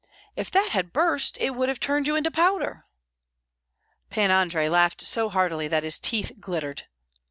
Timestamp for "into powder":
2.15-2.87